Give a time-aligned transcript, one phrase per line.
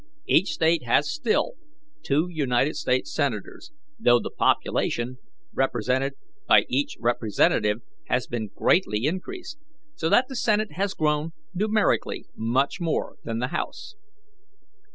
[0.25, 1.53] Each State has still
[2.01, 5.19] two United States Senators, though the population
[5.53, 6.13] represented
[6.47, 9.59] by each representative has been greatly increased,
[9.93, 13.93] so that the Senate has grown numerically much more than the House.